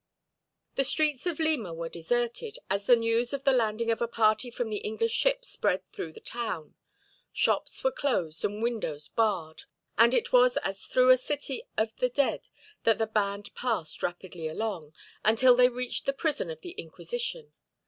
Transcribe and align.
The 0.77 0.83
streets 0.83 1.27
of 1.27 1.37
Lima 1.37 1.75
were 1.75 1.87
deserted, 1.87 2.57
as 2.71 2.87
the 2.87 2.95
news 2.95 3.33
of 3.33 3.43
the 3.43 3.51
landing 3.53 3.91
of 3.91 4.01
a 4.01 4.07
party 4.07 4.49
from 4.49 4.71
the 4.71 4.79
English 4.79 5.11
ship 5.11 5.45
spread 5.45 5.83
through 5.93 6.11
the 6.13 6.19
town; 6.19 6.73
shops 7.31 7.83
were 7.83 7.91
closed 7.91 8.43
and 8.43 8.63
windows 8.63 9.09
barred, 9.09 9.65
and 9.99 10.15
it 10.15 10.33
was 10.33 10.57
as 10.63 10.87
through 10.87 11.11
a 11.11 11.17
city 11.17 11.61
of 11.77 11.95
the 11.97 12.09
dead 12.09 12.47
that 12.83 12.97
the 12.97 13.05
band 13.05 13.53
passed 13.53 14.01
rapidly 14.01 14.47
along, 14.47 14.91
until 15.23 15.55
they 15.55 15.69
reached 15.69 16.07
the 16.07 16.13
prison 16.13 16.49
of 16.49 16.61
the 16.61 16.71
Inquisition. 16.71 17.53